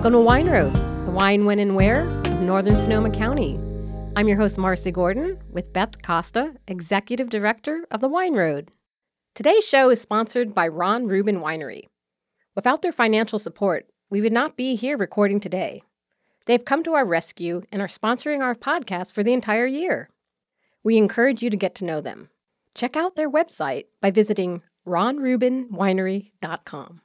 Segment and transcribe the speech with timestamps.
[0.00, 0.72] Welcome to Wine Road,
[1.04, 3.60] the wine, when, and where of northern Sonoma County.
[4.16, 8.70] I'm your host, Marcy Gordon, with Beth Costa, Executive Director of the Wine Road.
[9.34, 11.82] Today's show is sponsored by Ron Rubin Winery.
[12.56, 15.82] Without their financial support, we would not be here recording today.
[16.46, 20.08] They've come to our rescue and are sponsoring our podcast for the entire year.
[20.82, 22.30] We encourage you to get to know them.
[22.74, 27.02] Check out their website by visiting ronrubinwinery.com.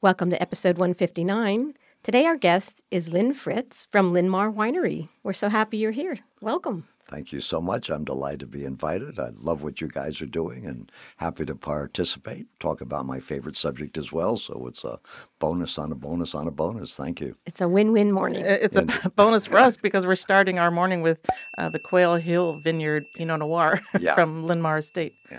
[0.00, 1.74] Welcome to episode 159.
[2.02, 5.08] Today, our guest is Lynn Fritz from Lynmar Winery.
[5.22, 6.18] We're so happy you're here.
[6.40, 6.88] Welcome.
[7.06, 7.90] Thank you so much.
[7.90, 9.20] I'm delighted to be invited.
[9.20, 13.56] I love what you guys are doing and happy to participate, talk about my favorite
[13.56, 14.36] subject as well.
[14.36, 14.98] So it's a
[15.38, 16.96] bonus on a bonus on a bonus.
[16.96, 17.36] Thank you.
[17.46, 18.44] It's a win win morning.
[18.44, 18.82] It's a
[19.16, 21.18] bonus for us because we're starting our morning with
[21.58, 24.14] uh, the Quail Hill Vineyard Pinot Noir Yeah.
[24.14, 25.12] from Lynmar Estate.
[25.30, 25.38] Yeah.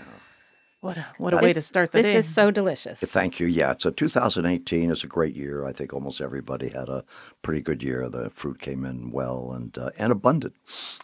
[0.84, 2.12] What a, what a way to start the this day.
[2.12, 3.00] This is so delicious.
[3.00, 3.46] Thank you.
[3.46, 5.64] Yeah, so 2018 is a great year.
[5.64, 7.06] I think almost everybody had a
[7.40, 8.06] pretty good year.
[8.10, 10.54] The fruit came in well and uh, and abundant.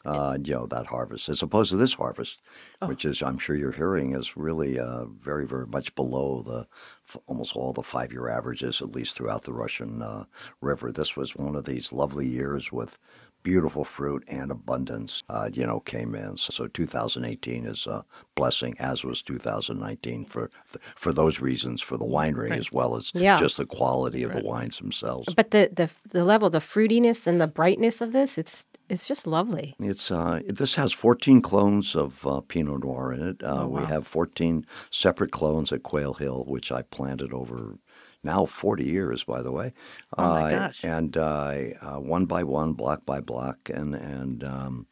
[0.05, 2.43] Uh, you know that harvest, as opposed to this harvest,
[2.85, 6.67] which is I'm sure you're hearing is really uh, very very much below the
[7.09, 10.25] f- almost all the five year averages, at least throughout the Russian uh,
[10.61, 10.93] River.
[10.93, 12.99] This was one of these lovely years with
[13.43, 16.37] beautiful fruit and abundance, uh, you know, came in.
[16.37, 20.51] So, so 2018 is a blessing, as was 2019 for
[20.97, 23.39] for those reasons, for the winery as well as Yeah.
[23.39, 25.33] just the quality of the wines themselves.
[25.35, 29.27] but the, the the level, the fruitiness and the brightness of this, it's it's just
[29.27, 29.75] lovely.
[29.79, 33.43] It's uh, this has 14 clones of uh, Pinot Noir in it.
[33.43, 37.79] Uh, We have 14 separate clones at Quail Hill, which I planted over
[38.23, 39.73] now 40 years, by the way.
[40.17, 40.85] Oh, my Uh, gosh.
[40.85, 44.87] And uh, uh, one by one, block by block, and and um,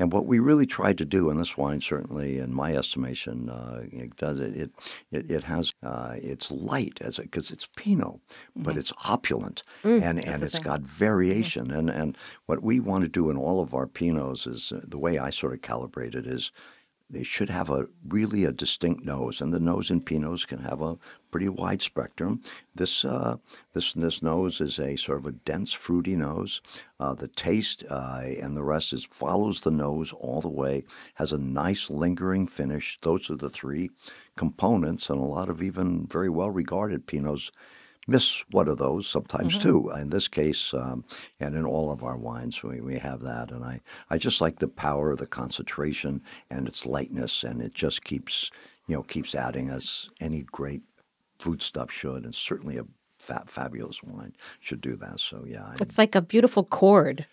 [0.00, 3.82] and what we really tried to do in this wine, certainly in my estimation, uh,
[3.90, 4.56] it does it.
[4.56, 4.70] It
[5.10, 8.20] it, it has uh, it's light as because it's Pinot,
[8.54, 9.62] but it's opulent
[10.04, 11.70] and and it's got variation.
[11.72, 14.98] And and what we want to do in all of our Pinots is uh, the
[14.98, 16.52] way I sort of calibrate it is
[17.10, 20.82] they should have a really a distinct nose, and the nose in Pinots can have
[20.82, 20.98] a
[21.30, 22.42] pretty wide spectrum.
[22.74, 23.36] This uh,
[23.72, 26.60] this this nose is a sort of a dense, fruity nose.
[27.00, 30.84] Uh, the taste uh, and the rest is follows the nose all the way.
[31.14, 32.98] Has a nice lingering finish.
[33.00, 33.90] Those are the three
[34.36, 37.50] components, and a lot of even very well regarded Pinots
[38.08, 39.90] miss one of those sometimes too.
[39.90, 41.04] In this case, um,
[41.38, 43.52] and in all of our wines, we, we have that.
[43.52, 43.80] And I,
[44.10, 48.50] I just like the power the concentration and its lightness, and it just keeps,
[48.88, 50.82] you know, keeps adding as any great
[51.38, 52.84] food stuff should, and certainly a
[53.18, 55.20] fa- fabulous wine should do that.
[55.20, 57.26] So yeah, I- It's like a beautiful chord.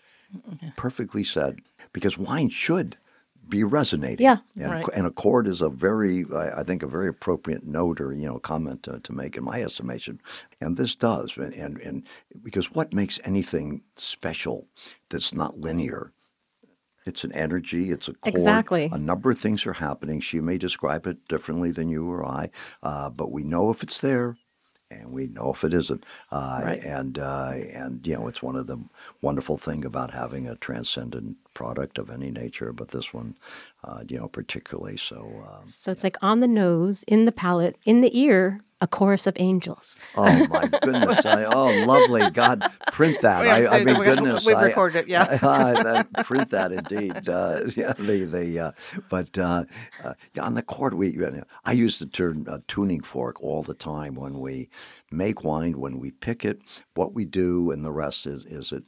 [0.76, 1.60] perfectly said
[1.92, 2.96] because wine should
[3.48, 4.24] be resonating.
[4.24, 4.38] Yeah.
[4.56, 4.86] and, Right.
[4.94, 8.26] and a chord is a very, I I think, a very appropriate note or you
[8.26, 10.20] know comment to, to make in my estimation,
[10.60, 11.36] and this does.
[11.36, 12.02] And, and and
[12.42, 14.66] because what makes anything special
[15.10, 16.12] that's not linear?
[17.06, 17.90] It's an energy.
[17.92, 18.34] It's a chord.
[18.34, 18.90] Exactly.
[18.92, 20.20] A number of things are happening.
[20.20, 22.50] She may describe it differently than you or I,
[22.82, 24.36] uh, but we know if it's there,
[24.90, 26.04] and we know if it isn't.
[26.30, 26.82] Uh, Right.
[26.84, 28.78] And uh, and you know, it's one of the
[29.20, 33.36] wonderful thing about having a transcendent product of any nature, but this one,
[33.86, 35.18] uh, you know, particularly so.
[35.50, 39.26] Um, So it's like on the nose, in the palate, in the ear, a chorus
[39.26, 39.98] of angels.
[40.16, 41.24] oh my goodness!
[41.24, 42.28] I, oh, lovely!
[42.30, 43.40] God, print that.
[43.40, 45.38] We have to I, I mean, we- goodness, we've recorded it, yeah.
[45.40, 47.26] I- that- print that indeed.
[47.26, 48.72] Uh, yeah, the the uh,
[49.08, 49.64] but uh,
[50.04, 51.16] uh, yeah, on the chord, we
[51.64, 54.68] I use the term uh, tuning fork all the time when we
[55.10, 56.60] make wine, when we pick it,
[56.94, 58.84] what we do, and the rest is is it.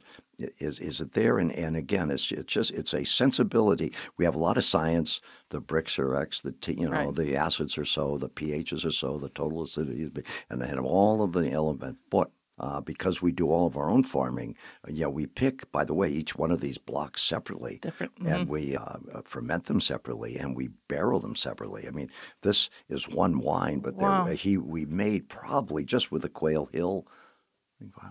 [0.59, 1.37] Is is it there?
[1.39, 3.93] And and again, it's it's just it's a sensibility.
[4.17, 5.21] We have a lot of science.
[5.49, 6.41] The Brix are X.
[6.41, 7.15] The T, you know Right.
[7.15, 8.17] the acids are so.
[8.17, 9.17] The pHs are so.
[9.17, 11.97] The total acidity is, B, and they have all of the element.
[12.09, 14.53] But uh, because we do all of our own farming,
[14.85, 15.71] uh, yeah, we pick.
[15.71, 18.11] By the way, each one of these blocks separately, Different.
[18.25, 21.87] and we uh, uh, ferment them separately, and we barrel them separately.
[21.87, 22.09] I mean,
[22.41, 24.23] this is one wine, but Wow.
[24.25, 27.07] there, he we made probably just with the Quail Hill,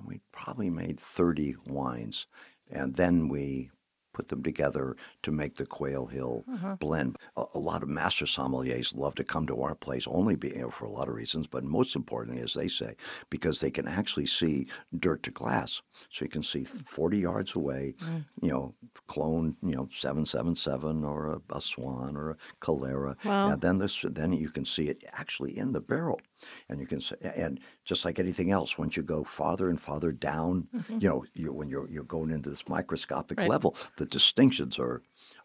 [0.06, 2.26] we probably made thirty wines,
[2.70, 3.70] and then we
[4.19, 6.75] put them together to make the Quail Hill uh-huh.
[6.81, 7.17] blend.
[7.37, 10.87] A, a lot of master sommeliers love to come to our place, only be, for
[10.87, 12.97] a lot of reasons, but most importantly, as they say,
[13.31, 14.67] because they can actually see
[14.99, 15.82] dirt to glass.
[16.11, 16.79] So you can see hmm.
[16.79, 18.25] 40 yards away, mm.
[18.43, 18.75] you know,
[19.06, 23.17] clone, you know, 777 or a, a Swan or a Calera.
[23.25, 23.50] Wow.
[23.50, 26.20] And then this, then you can see it actually in the barrel.
[26.69, 30.12] And you can say, and just like anything else, once you go farther and farther
[30.12, 33.49] down, you know, you, when you're you're going into this microscopic Right.
[33.50, 35.02] level, the distinctions are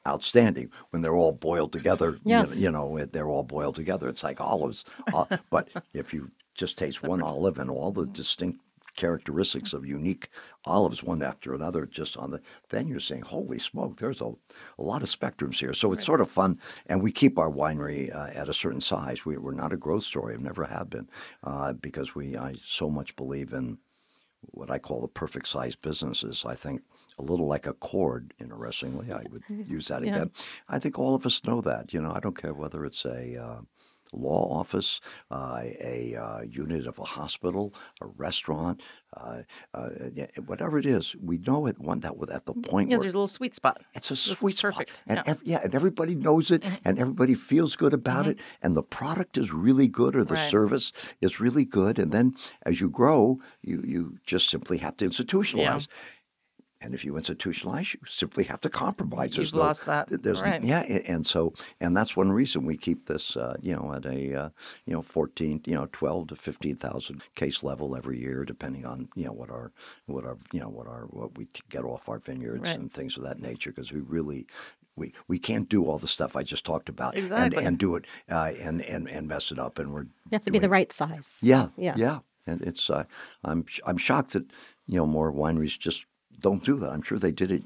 [0.08, 2.12] outstanding when they're all boiled together.
[2.26, 2.58] you know- Yes.
[2.58, 4.08] You know, they're all boiled together.
[4.10, 4.84] It's like olives.
[5.14, 8.60] Uh, but if you just taste one olive and all the distinct
[8.96, 10.30] characteristics of unique
[10.66, 14.32] olives one after another just on the then you're saying holy smoke there's a,
[14.78, 16.06] a lot of spectrums here so it's right.
[16.06, 19.54] sort of fun and we keep our winery uh, at a certain size we, we're
[19.54, 21.10] not a growth story i've never have been
[21.44, 23.78] uh, because we i so much believe in
[24.52, 26.82] what i call the perfect size businesses i think
[27.20, 29.12] a little like a chord, interestingly.
[29.12, 30.16] I would use that yeah.
[30.16, 30.32] again.
[30.68, 31.94] I think all of us know that.
[31.94, 33.62] You know, I don't care whether it's a uh,
[34.14, 35.02] law office,
[35.32, 38.82] uh, a uh, unit of a hospital, a restaurant,
[39.16, 39.44] uh,
[39.74, 39.90] uh
[40.46, 41.16] whatever it is.
[41.22, 43.82] We know it one that at the point yeah, where there's a little sweet spot.
[43.94, 44.90] It's a sweet perfect.
[44.90, 45.32] spot, and yeah.
[45.32, 45.60] Ev- yeah.
[45.64, 46.76] and everybody knows it, mm-hmm.
[46.86, 48.32] and everybody feels good about mm-hmm.
[48.32, 50.50] it, and the product is really good, or the right.
[50.50, 55.08] service is really good, and then as you grow, you you just simply have to
[55.08, 55.88] institutionalize.
[55.88, 55.96] Yeah.
[56.84, 59.38] And if you institutionalize, you simply have to compromise.
[59.38, 60.08] You've lost that.
[60.10, 60.64] There's, right.
[60.64, 64.36] Yeah, and so and that's one reason we keep this, uh, you know, at a
[64.36, 64.50] uh,
[64.86, 69.26] you know 14, you know, 12 to 15,000 case level every year, depending on you
[69.26, 69.72] know what our
[70.08, 72.78] what our you know what our what we get off our vineyards right.
[72.78, 74.46] and things of that nature, because we really
[74.96, 77.58] we, we can't do all the stuff I just talked about exactly.
[77.58, 80.44] and, and do it uh, and, and and mess it up and we're you have
[80.44, 83.04] to be the right size yeah yeah yeah and it's uh,
[83.44, 84.46] I'm I'm shocked that
[84.88, 86.06] you know more wineries just
[86.44, 86.92] don't do that.
[86.92, 87.64] I'm sure they did it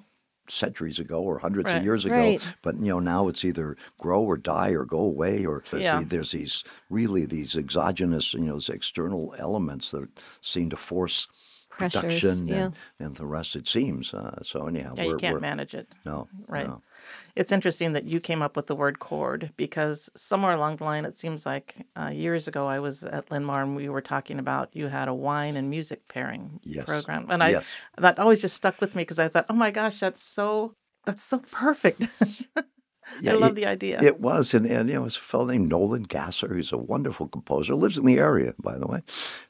[0.50, 1.78] centuries ago or hundreds right.
[1.78, 2.16] of years ago.
[2.16, 2.56] Right.
[2.62, 6.00] But you know now it's either grow or die or go away or there's, yeah.
[6.00, 10.08] the, there's these really these exogenous you know these external elements that
[10.42, 11.28] seem to force
[11.70, 12.56] Pressures, production yeah.
[12.66, 14.14] and, and the rest it seems.
[14.14, 15.88] Uh, so anyhow, yeah, you can't manage it.
[16.06, 16.68] No, right.
[16.68, 16.82] No.
[17.36, 21.06] It's interesting that you came up with the word chord because somewhere along the line,
[21.06, 24.70] it seems like uh, years ago, I was at Lynmar and we were talking about
[24.74, 26.86] you had a wine and music pairing yes.
[26.86, 27.68] program, and I yes.
[27.98, 30.76] that always just stuck with me because I thought, oh my gosh, that's so
[31.06, 32.02] that's so perfect.
[33.22, 34.02] Yeah, I love it, the idea.
[34.02, 36.54] It was, and, and you know, it's a fellow named Nolan Gasser.
[36.56, 37.74] He's a wonderful composer.
[37.74, 39.02] Lives in the area, by the way,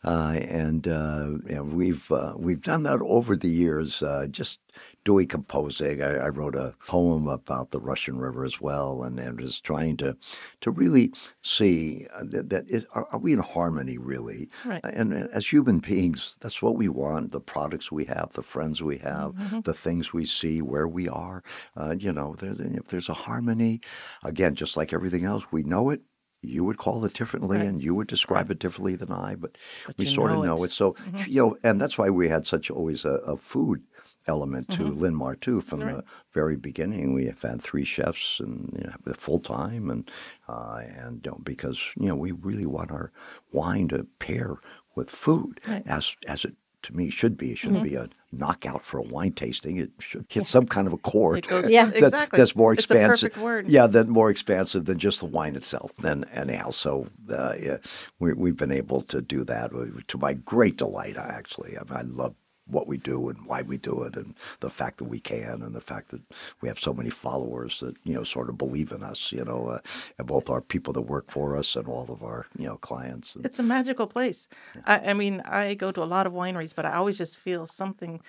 [0.04, 4.04] uh, and uh, you know, we've uh, we've done that over the years.
[4.04, 4.59] Uh, just
[5.07, 6.04] doing composing.
[6.04, 9.95] I, I, wrote a poem about the Russian River as well, and, and was trying
[9.98, 10.18] to
[10.59, 14.50] to really see uh, that, that is, are, are, we in harmony really?
[14.65, 14.81] Right.
[14.83, 17.31] And, and, as human beings, that's what we want.
[17.31, 19.62] The products we have, the friends we have, mm-hmm.
[19.62, 21.42] the things we see, where we are.
[21.77, 23.80] Uh, you know, there, if there's a harmony,
[24.25, 26.01] again, just like everything else, we know it
[26.44, 27.65] you would call it differently right.
[27.65, 29.57] and you would describe it differently than I, but,
[29.88, 30.68] but we sort know of know it.
[30.68, 30.74] it.
[30.74, 31.31] So, mm-hmm.
[31.31, 33.81] you know, and that's why we had such always a, a food
[34.27, 35.03] element to mm-hmm.
[35.03, 35.62] Lynmar too.
[35.62, 35.97] From right.
[35.97, 36.03] the
[36.33, 40.09] very beginning, we have had three chefs and you know, full time, and
[40.47, 43.12] uh, and because you know we really want our
[43.51, 44.57] wine to pair
[44.95, 45.83] with food right.
[45.85, 46.53] as as it
[46.83, 47.51] to me should be.
[47.51, 47.89] It shouldn't mm-hmm.
[47.89, 49.77] be a knockout for a wine tasting.
[49.77, 51.47] It should hit some kind of a chord.
[51.47, 52.38] Goes, yeah, that, exactly.
[52.38, 53.38] That's more expansive.
[53.68, 55.91] Yeah, that more expansive than just the wine itself.
[56.03, 57.77] And anyhow, so uh, yeah,
[58.19, 59.71] we, have been able to do that
[60.07, 61.18] to my great delight.
[61.18, 62.35] Actually, I, mean, I love
[62.67, 65.75] what we do and why we do it and the fact that we can and
[65.75, 66.21] the fact that
[66.61, 69.67] we have so many followers that you know sort of believe in us you know
[69.67, 69.79] uh,
[70.17, 73.35] and both our people that work for us and all of our you know clients
[73.35, 74.47] and, it's a magical place.
[74.75, 74.81] Yeah.
[74.85, 77.65] I, I, mean i go to a lot of wineries but i always just feel
[77.65, 78.21] something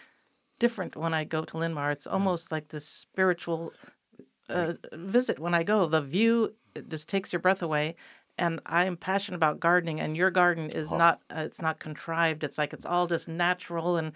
[0.59, 1.93] different when i go to lynmar.
[1.93, 3.73] It's almost like this spiritual
[4.49, 5.87] uh, visit when i go.
[5.87, 6.55] The view
[6.89, 7.97] just takes your breath away
[8.39, 10.99] and I am passionate about gardening, and your garden is oh.
[10.99, 12.45] not uh, it's not contrived.
[12.45, 14.13] It's like it's all just natural, and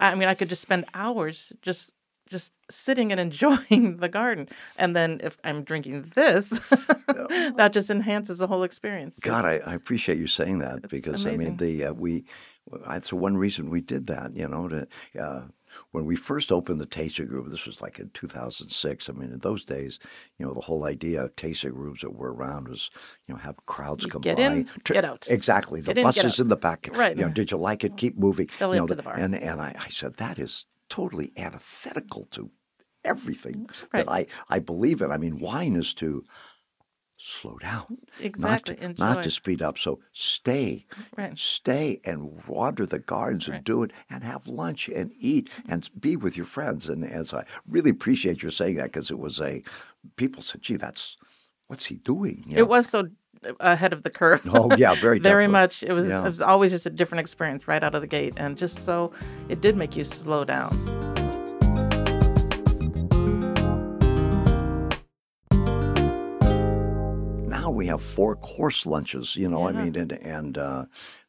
[0.00, 1.92] I mean I could just spend hours just
[2.30, 4.48] just sitting and enjoying the garden.
[4.76, 6.48] And then if I'm drinking this,
[7.56, 9.18] that just enhances the whole experience.
[9.20, 11.46] God, I, I, appreciate you saying that because amazing.
[11.46, 12.24] I mean the uh, we
[12.86, 14.34] that's one reason we did that.
[14.36, 14.88] You know to.
[15.18, 15.42] Uh,
[15.90, 19.08] when we first opened the tasting room, this was like in 2006.
[19.08, 19.98] I mean, in those days,
[20.38, 22.90] you know, the whole idea of tasting rooms that were around was,
[23.26, 24.42] you know, have crowds you come get by.
[24.42, 25.26] in, get out.
[25.30, 25.80] Exactly.
[25.80, 26.88] The get buses in, in, the back.
[26.92, 27.16] Right.
[27.16, 27.96] You know, did you like it?
[27.96, 28.48] Keep moving.
[28.58, 29.14] Belly you know, to the bar.
[29.14, 32.50] And and I, I said that is totally antithetical to
[33.04, 33.86] everything mm-hmm.
[33.92, 34.06] right.
[34.06, 35.10] that I I believe in.
[35.10, 36.24] I mean, wine is to
[37.16, 37.98] slow down.
[38.20, 38.76] Exactly.
[38.80, 39.78] Not, not to speed up.
[39.78, 40.86] So stay.
[41.16, 41.38] Right.
[41.38, 45.72] Stay and wander the gardens and do it and have lunch and eat mm-hmm.
[45.72, 46.88] and be with your friends.
[46.88, 49.62] And as I really appreciate you saying that because it was a,
[50.16, 51.16] people said, gee, that's,
[51.68, 52.44] what's he doing?
[52.46, 52.60] You know?
[52.60, 53.08] It was so
[53.44, 54.42] uh, ahead of the curve.
[54.54, 55.46] Oh yeah, very very definitely.
[55.48, 55.82] much.
[55.82, 56.24] It was yeah.
[56.24, 59.12] it was always just a different experience right out of the gate, and just so
[59.48, 60.72] it did make you slow down.
[67.74, 69.36] We have four course lunches.
[69.36, 70.84] You know, I mean, and and uh,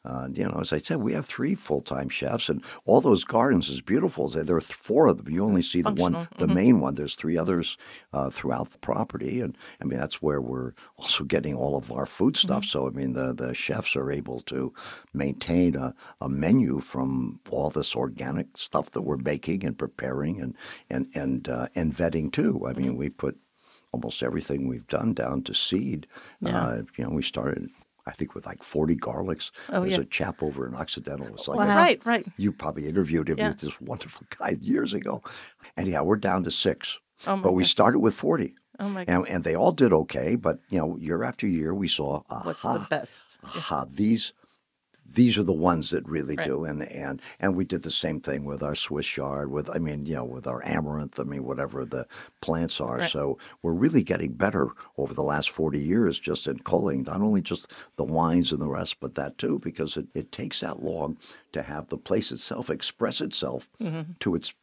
[0.06, 3.24] uh, you know, as I said, we have three full time chefs, and all those
[3.24, 4.30] gardens is beautiful.
[4.30, 5.34] There there are four of them.
[5.34, 6.94] You only see the one, the main one.
[6.94, 7.78] There's three others
[8.14, 12.06] uh, throughout the property, and I mean that's where we're also getting all of our
[12.06, 12.66] food stuff.
[12.66, 14.74] So I mean, the the chefs are able to
[15.14, 20.56] maintain a, a menu from all this organic stuff that we're making and preparing and
[20.90, 22.64] and and uh, and vetting too.
[22.68, 23.40] I mean, we put
[23.96, 26.06] almost everything we've done down to seed.
[26.42, 26.62] Yeah.
[26.62, 27.70] Uh, you know, we started.
[28.08, 29.50] I think with like 40 garlics.
[29.70, 30.02] Oh, There's yeah.
[30.02, 31.26] a chap over in Occidental.
[31.34, 31.74] It's like Wow.
[31.74, 32.26] a- Right, right.
[32.38, 33.38] you probably interviewed him.
[33.40, 33.52] Yeah.
[33.54, 35.24] He's this wonderful guy years ago.
[35.76, 37.00] And yeah, we're down to six.
[37.26, 37.72] Oh my but we gosh.
[37.72, 38.54] started with 40.
[38.80, 40.36] Oh my And, and they all did okay.
[40.36, 43.40] But, you know, year after year, we saw, aha, What's the best?
[43.44, 44.34] aha, these
[45.14, 46.48] these are the ones that really Right.
[46.48, 46.66] do.
[46.66, 50.06] And, and and we did the same thing with our Swiss chard, with I mean,
[50.06, 52.08] you know, with our amaranth, I mean, whatever the
[52.42, 52.98] plants are.
[52.98, 53.12] Right.
[53.12, 57.42] So we're really getting better over the last 40 years just in culling, not only
[57.42, 61.18] just the wines and the rest, but that too, because it, it takes that long
[61.52, 64.14] to have the place itself express itself mm-hmm.
[64.20, 64.54] to its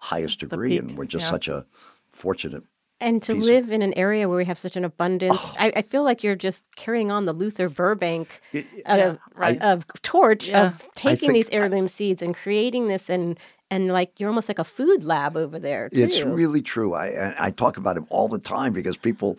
[0.00, 0.78] highest degree.
[0.78, 1.30] and we're just yeah.
[1.30, 1.66] such a
[2.10, 2.64] fortunate
[3.00, 5.82] And to of- live in an area where we have such an abundance, I, I
[5.82, 9.60] feel like you're just carrying on the Luther Burbank It- uh, Yeah, right.
[9.62, 10.66] of torch Yeah.
[10.66, 13.38] of taking these heirloom seeds and creating this and
[13.72, 16.02] and like you're almost like a food lab over there too.
[16.02, 16.94] It's really true.
[16.94, 19.38] I I I talk about him all the time because people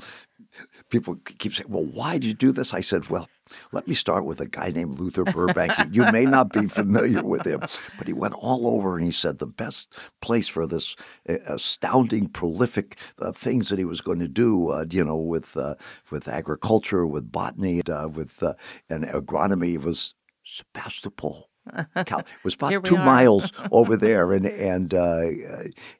[0.90, 3.28] people keep saying, "Well, why did you do this?" I said, "Well,
[3.72, 5.74] let me start with a guy named Luther Burbank.
[5.92, 7.62] you may not be familiar with him,
[7.98, 10.96] but he went all over and he said the best place for this
[11.30, 15.56] uh, astounding, prolific uh, things that he was going to do, uh, you know, with
[15.58, 15.76] uh,
[16.10, 18.54] with agriculture, with botany, uh, with uh,
[18.90, 21.51] and agronomy was Sebastopol."
[22.06, 23.06] Cal- it was about two are.
[23.06, 25.28] miles over there, and and uh,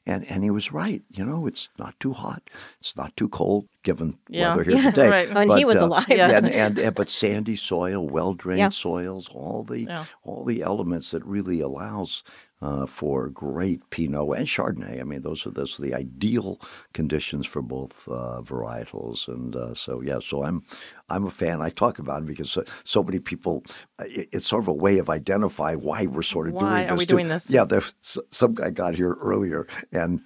[0.06, 1.02] and and he was right.
[1.10, 2.42] You know, it's not too hot,
[2.80, 4.56] it's not too cold, given Yeah.
[4.56, 5.08] weather here Yeah, today.
[5.08, 5.32] right.
[5.34, 6.04] When he was alive.
[6.08, 6.30] Yeah.
[6.36, 8.68] and, and and but sandy soil, well drained Yeah.
[8.70, 10.04] soils, all the Yeah.
[10.24, 12.24] all the elements that really allows
[12.62, 15.00] uh, for great Pinot and Chardonnay.
[15.00, 16.60] I mean, those are those are the ideal
[16.94, 20.20] conditions for both uh, varietals, and uh, so yeah.
[20.20, 20.62] So I'm
[21.08, 21.60] I'm a fan.
[21.60, 23.64] I talk about it because so, so many people.
[24.00, 26.84] uh, It, it's sort of a way of identifying why we're sort of Why doing
[26.84, 26.98] are this.
[26.98, 27.14] we too.
[27.14, 27.50] doing this?
[27.50, 30.20] Yeah, there's s- some guy got here earlier and.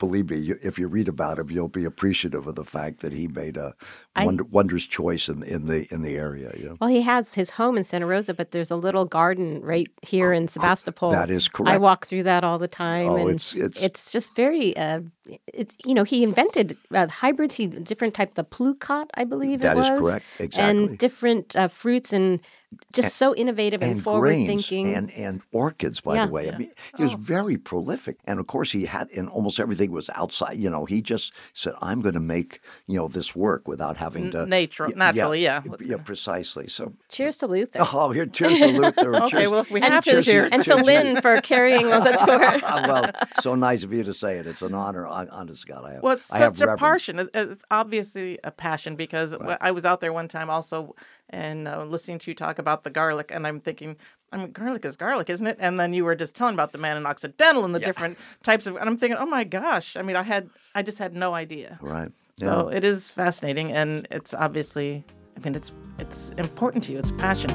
[0.00, 3.28] Believe me, if you read about him, you'll be appreciative of the fact that he
[3.28, 3.74] made a
[4.16, 6.50] wonder, wondrous choice in, in the in the area.
[6.56, 6.76] You know?
[6.80, 10.32] Well, he has his home in Santa Rosa, but there's a little garden right here
[10.32, 11.10] in Sebastopol.
[11.12, 11.70] That is correct.
[11.70, 14.74] I walk through that all the time, Oh, and it's- it's- just very.
[14.76, 15.02] Uh,
[15.52, 17.54] it's you know he invented uh, hybrids.
[17.56, 20.24] He different type the plumcot, I believe That it is correct.
[20.38, 20.62] Exactly.
[20.88, 22.40] and different uh, fruits and
[22.92, 24.94] just so innovative and, and forward grains thinking.
[24.94, 26.00] and and orchids.
[26.00, 26.26] By Yeah.
[26.26, 27.16] the way, I mean he was oh.
[27.16, 30.56] very prolific, and of course he had, and almost everything was outside.
[30.56, 34.30] You know, he just said, "I'm going to make you know this work without having
[34.32, 35.62] to Natural, Yeah, naturally, yeah.
[35.64, 37.80] yeah, Let's yeah, precisely." So, Cheers to Luther.
[37.92, 39.14] oh, here, cheers to Luther.
[39.20, 39.50] Okay, cheers.
[39.50, 40.52] well, if we and, have to, to, cheers.
[40.52, 42.38] and to Lynn for carrying on the tour.
[42.88, 43.10] well,
[43.40, 44.46] so nice of you to say it.
[44.46, 45.06] It's an honor.
[45.06, 46.02] Honest God, I have.
[46.02, 46.80] Well, it's I have such a reverence.
[47.04, 47.28] passion.
[47.34, 50.94] It's obviously a passion because wh- I was out there one time also
[51.30, 53.96] and uh, listening to you talk about the garlic, and I'm thinking,
[54.32, 55.56] I mean, garlic is garlic, isn't it?
[55.58, 58.66] And then you were just telling about the man in Occidental and the different types
[58.66, 59.96] of, and I'm thinking, oh my gosh!
[59.96, 61.78] I mean, I had, I just had no idea.
[61.80, 62.10] Right.
[62.38, 65.04] So it is fascinating, and it's obviously,
[65.36, 66.98] I mean, it's it's important to you.
[66.98, 67.50] It's passion.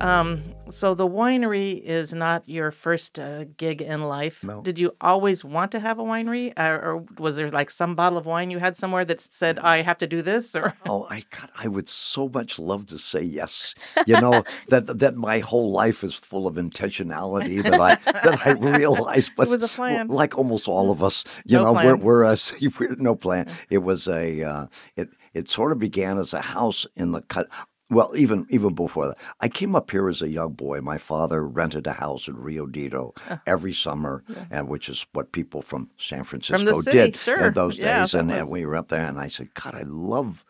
[0.00, 0.42] Um,
[0.72, 4.42] so the winery is not your first uh, gig in life.
[4.42, 4.62] No.
[4.62, 8.18] Did you always want to have a winery, or, or was there like some bottle
[8.18, 10.54] of wine you had somewhere that said, "I have to do this"?
[10.56, 13.74] Or Oh, I God, I would so much love to say yes.
[14.06, 18.50] You know that that my whole life is full of intentionality that I that I
[18.78, 19.30] realize.
[19.36, 20.08] But it was a plan.
[20.08, 22.00] like almost all of us, you No know, we're plan.
[22.00, 22.36] we're a
[22.78, 23.48] we're, no plan.
[23.70, 27.48] It was a uh, it it sort of began as a house in the cut.
[27.92, 30.80] Well, even even before that, I came up here as a young boy.
[30.80, 33.14] My father rented a house in Rio Nido
[33.46, 37.48] every summer, and which is what people from San Francisco city, did sure.
[37.48, 38.14] in those Yeah, days.
[38.14, 40.44] And, and we were up there, and I said, "God, I love."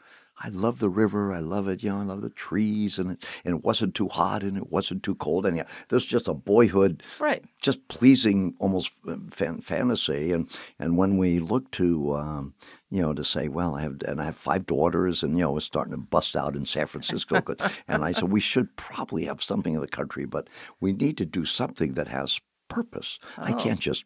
[0.45, 1.33] I love the river.
[1.33, 1.83] I love it.
[1.83, 4.71] You know, I love the trees, and it, and it wasn't too hot, and it
[4.71, 5.47] wasn't too cold.
[5.47, 7.45] And yeah, there's just a boyhood, Right.
[7.61, 10.33] just pleasing, almost uh, fan, fantasy.
[10.33, 12.55] And and when we look to, um,
[12.91, 15.57] you know, to say, well, I have and I have five daughters, and you know,
[15.57, 17.43] it's starting to bust out in San Francisco.
[17.89, 20.49] and I said we should probably have something in the country, but
[20.81, 23.19] we need to do something that has purpose.
[23.39, 23.57] I Oh.
[23.57, 24.05] can't just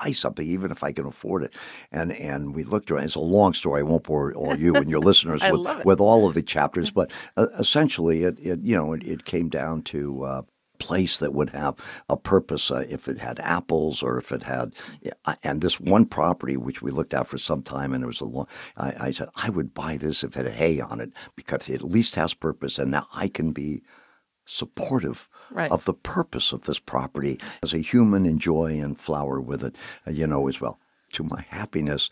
[0.00, 1.54] buy something, even if I can afford it.
[1.90, 3.04] And and we looked around.
[3.04, 3.80] It's a long story.
[3.80, 7.10] I won't bore all you and your listeners with, with all of the chapters, but
[7.36, 10.42] uh, essentially, it, it you know it, it came down to uh,
[10.78, 11.76] place that would have
[12.08, 12.70] a purpose.
[12.70, 14.74] Uh, if it had apples, or if it had,
[15.42, 18.24] and this one property which we looked at for some time, and it was a
[18.24, 18.48] long.
[18.76, 21.76] I, I said I would buy this if it had hay on it because it
[21.76, 23.82] at least has purpose, and now I can be
[24.44, 25.70] supportive right.
[25.70, 30.10] of the purpose of this property as a human enjoy and flower with it, uh,
[30.10, 30.78] you know, as well.
[31.12, 32.10] To my happiness,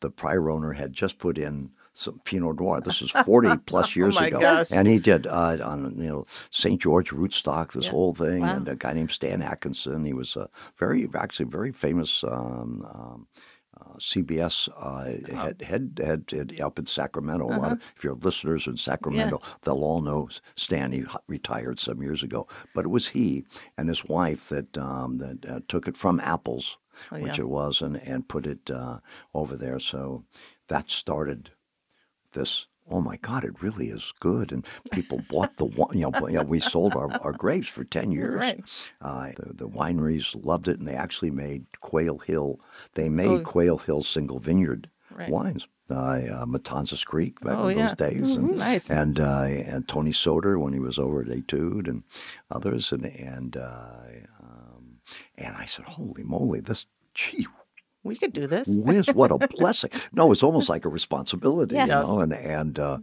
[0.00, 2.80] the prior owner had just put in some Pinot Noir.
[2.80, 4.40] This was 40 plus years oh ago.
[4.40, 4.66] Gosh.
[4.70, 6.80] And he did uh, on, you know, St.
[6.80, 7.90] George rootstock, this Yeah.
[7.90, 8.40] whole thing.
[8.40, 8.56] Wow.
[8.56, 10.04] And a guy named Stan Atkinson.
[10.04, 13.26] He was a very, actually very famous um, um,
[13.80, 17.46] uh, CBS uh, head, head, head, head up in Sacramento.
[17.46, 20.92] Lot of, if your listeners are in Sacramento, they'll all know Stan.
[20.92, 22.46] He retired some years ago.
[22.74, 23.44] But it was he
[23.76, 26.76] and his wife that, um, that uh, took it from apples,
[27.10, 28.98] Oh, which it was, and, and put it uh,
[29.34, 29.78] over there.
[29.78, 30.24] So
[30.68, 31.50] that started
[32.32, 32.66] this.
[32.88, 33.44] Oh my God!
[33.44, 35.98] It really is good, and people bought the wine.
[35.98, 38.34] You know, we sold our, our grapes for ten years.
[38.40, 38.64] Right.
[39.00, 42.58] Uh, the, the wineries loved it, and they actually made Quail Hill.
[42.94, 43.40] They made Oh.
[43.40, 45.28] Quail Hill single vineyard Right.
[45.30, 45.66] wines.
[45.90, 47.88] Uh, uh, Matanzas Creek back Oh, in yeah.
[47.88, 48.90] those days, and Nice.
[48.90, 52.04] and uh, and Tony Soter when he was over at Etude, and
[52.50, 53.90] others, and and uh,
[54.40, 55.00] um,
[55.36, 57.46] and I said, "Holy moly, this gee
[58.02, 58.66] We could do this.
[58.68, 59.90] whiz, what a blessing.
[60.12, 61.88] No, it's almost like a responsibility, Yes.
[61.88, 62.98] you know, and, and, uh,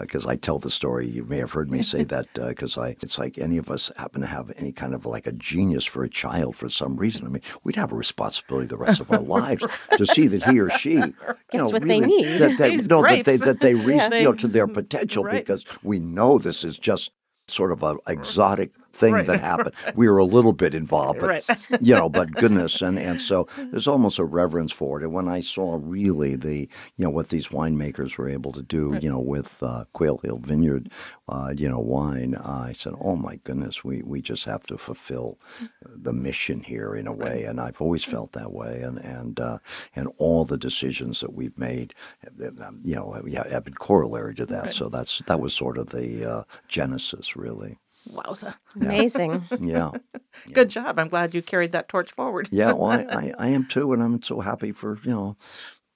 [0.00, 3.18] because I tell the story, you may have heard me say that because I, it's
[3.18, 6.08] like any of us happen to have any kind of like a genius for a
[6.08, 7.24] child for some reason.
[7.24, 9.64] I mean, we'd have a responsibility the rest of our lives
[9.96, 11.14] to see that he or she, you
[11.54, 12.38] know, what they really, need.
[12.40, 14.14] that, that, These no, that they that they reach, Yeah.
[14.14, 15.46] you know, to their potential Right.
[15.46, 17.12] because we know this is just
[17.46, 19.26] sort of an exotic thing Right.
[19.26, 19.74] that happened.
[19.94, 21.44] We were a little bit involved, but Right.
[21.80, 25.04] you know, but goodness, and and so there's almost a reverence for it.
[25.04, 28.98] And when I saw really the, you know, what these winemakers were able to do,
[29.02, 30.90] you know, with uh, Quail Hill Vineyard,
[31.28, 35.38] uh, you know, wine, I said, oh my goodness, we we just have to fulfill
[35.82, 39.58] the mission here in a way, and I've always felt that way, and and uh,
[39.94, 42.50] and all the decisions that we've made, uh,
[42.84, 44.72] you know, have have been corollary to that.
[44.72, 47.78] So that's that was sort of the uh, genesis, really.
[48.10, 48.54] Wowza.
[48.74, 49.44] Amazing.
[49.60, 49.90] Yeah.
[50.52, 50.98] Good job.
[50.98, 52.48] I'm glad you carried that torch forward.
[52.52, 55.36] yeah, well, I, I, I am too, and I'm so happy for you know,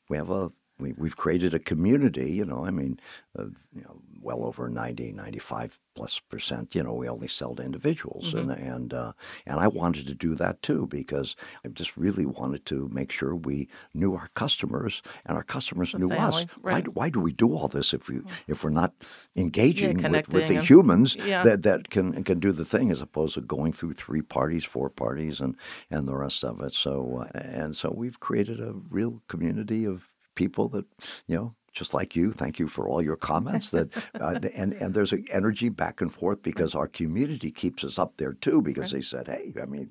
[0.08, 2.32] we have a we, we've created a community.
[2.32, 2.98] You know, I mean,
[3.38, 3.44] uh,
[3.74, 6.74] you know, well over 90, 95 plus percent.
[6.74, 9.12] You know, we only sell to individuals, and and uh,
[9.46, 13.34] and I wanted to do that too because I just really wanted to make sure
[13.34, 16.18] we knew our customers and our customers knew us.
[16.18, 16.84] family, Why right.
[16.84, 18.92] do- why do we do all this if we if we're not
[19.36, 21.42] engaging with, with the and- humans Yeah.
[21.44, 24.90] that that can can do the thing as opposed to going through three parties, four
[24.90, 25.56] parties, and
[25.90, 26.72] and the rest of it.
[26.74, 30.02] So uh, and so we've created a real community of
[30.34, 30.84] people that
[31.26, 31.54] you know.
[31.72, 33.70] Just like you, thank you for all your comments.
[33.70, 37.98] That uh, and and there's an energy back and forth because our community keeps us
[37.98, 38.60] up there too.
[38.60, 39.90] Because they said, hey, I mean,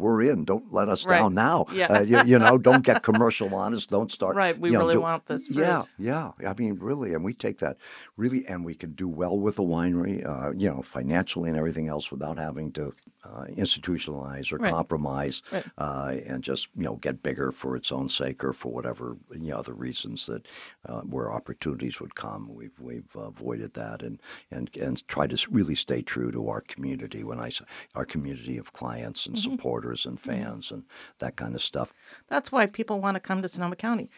[0.00, 0.44] we're in.
[0.44, 1.18] Don't let us Right.
[1.18, 1.66] down now.
[1.72, 1.86] Yeah.
[1.92, 3.86] Uh, you, you know, don't get commercial on us.
[3.86, 4.34] Don't start.
[4.36, 4.58] Right.
[4.58, 5.58] We you know, really do- want this fruit.
[5.58, 6.32] Yeah, yeah.
[6.46, 7.76] I mean, really, and we take that
[8.16, 11.88] really, and we can do well with the winery, uh, you know, financially and everything
[11.88, 14.72] else, without having to uh, institutionalize or Right.
[14.72, 15.64] compromise, Right.
[15.78, 19.50] uh, and just you know get bigger for its own sake or for whatever you
[19.50, 20.46] know other reasons that
[20.88, 22.48] uh, where opportunities would come.
[22.54, 27.22] We've we've avoided that and and and try to really stay true to our community.
[27.24, 29.50] When I say our community of clients and Mm-hmm.
[29.52, 30.84] supporters and fans and
[31.18, 31.92] that kind of stuff.
[32.28, 34.10] That's why people want to come to Sonoma County,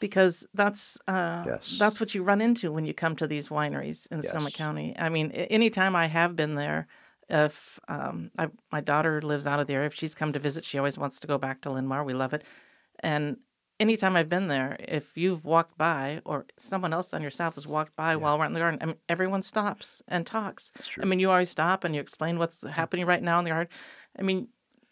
[0.00, 1.76] because that's uh, Yes.
[1.78, 4.94] that's what you run into when you come to these wineries in Sonoma County.
[4.98, 6.86] I mean, anytime I have been there,
[7.28, 10.78] if um, I, my daughter lives out of there, if she's come to visit, she
[10.78, 12.04] always wants to go back to Lynmar.
[12.04, 12.44] We love it,
[13.00, 13.38] and
[13.78, 17.66] anytime I've been there, if you've walked by or someone else on your staff has
[17.66, 20.70] walked by while we're in the garden, I mean, everyone stops and talks.
[21.02, 23.68] I mean, you always stop and you explain what's happening right now in the garden.
[24.18, 24.48] I mean,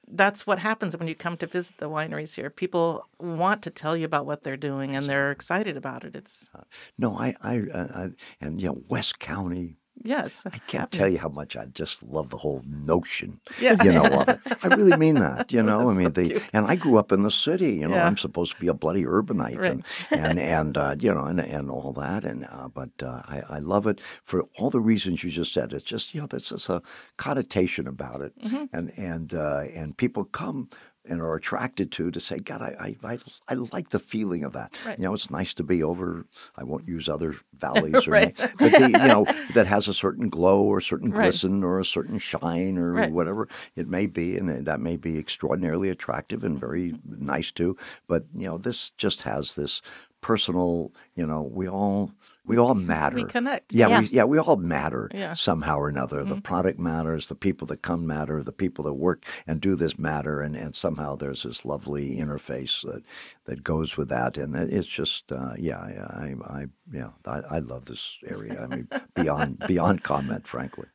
[0.09, 2.51] that's what happens when you come to visit the wineries here.
[2.51, 6.15] People want to tell you about what they're doing and they're excited about it.
[6.15, 6.51] It's
[6.99, 8.09] No, I, I, uh, I
[8.41, 9.79] and you know, West County.
[10.03, 13.41] Yeah, it's I can't tell you how much I just love the whole notion.
[13.61, 13.83] Yeah.
[13.83, 14.41] you know, of it.
[14.63, 15.53] I really mean that.
[15.53, 16.43] You know, I mean, so the cute.
[16.53, 17.75] and I grew up in the city.
[17.75, 18.07] You know, Yeah.
[18.07, 19.71] I'm supposed to be a bloody urbanite Right.
[19.73, 22.25] and and and uh, you know and and all that.
[22.25, 25.73] And uh, but uh, I I love it for all the reasons you just said.
[25.73, 26.83] It's just you know, there's just a
[27.17, 28.65] connotation about it, Mm-hmm.
[28.77, 30.69] and and uh, and people come.
[31.07, 34.73] And are attracted to to say, God, I, I I like the feeling of that.
[34.87, 34.99] Right.
[34.99, 36.25] You know, it's nice to be over.
[36.57, 38.23] I won't use other valleys or Right.
[38.39, 41.23] anything, but the, you know that has a certain glow or a certain Right.
[41.23, 45.91] glisten or a certain shine or whatever it may be, and that may be extraordinarily
[45.91, 47.77] attractive and very nice too.
[48.07, 49.83] But you know, this just has this
[50.23, 50.93] personal.
[51.17, 52.13] You know, we all
[52.47, 53.17] we all matter.
[53.17, 53.73] We connect.
[53.73, 54.01] Yeah, Yeah.
[54.01, 55.33] We, yeah, we all matter Yeah.
[55.33, 56.21] somehow or another.
[56.21, 56.29] Mm-hmm.
[56.35, 59.99] The product matters, the people that come matter, the people that work and do this
[59.99, 63.03] matter, and, and somehow there's this lovely interface that
[63.47, 67.59] that goes with that, and it's just uh, yeah, I, I, I yeah, I, I
[67.61, 68.61] love this area.
[68.63, 70.87] I mean, beyond beyond comment, frankly.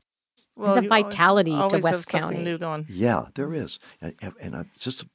[0.56, 2.44] Well, There's a you always- vitality to always have West County.
[2.44, 2.86] new going.
[2.90, 5.10] Yeah, there is, and, and- and uh, just a, a-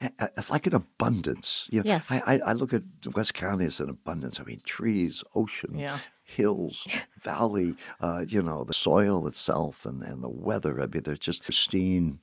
[0.00, 1.68] it's like an abundance.
[1.70, 2.10] You know, Yes.
[2.10, 2.82] I, I, I look at
[3.14, 4.40] West County as an abundance.
[4.40, 5.98] I mean, trees, ocean, Yeah.
[6.24, 6.86] hills,
[7.20, 7.76] valley.
[8.00, 10.80] Uh, you know, the soil itself and, and the weather.
[10.82, 12.18] I mean, there's just pristine